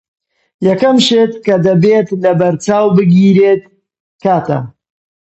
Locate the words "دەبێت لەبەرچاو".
1.67-2.87